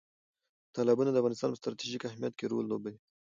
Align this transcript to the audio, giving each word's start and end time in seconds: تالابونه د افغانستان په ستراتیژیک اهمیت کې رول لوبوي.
تالابونه 0.75 1.09
د 1.11 1.17
افغانستان 1.21 1.49
په 1.51 1.59
ستراتیژیک 1.61 2.03
اهمیت 2.05 2.33
کې 2.37 2.45
رول 2.51 2.65
لوبوي. 2.71 2.97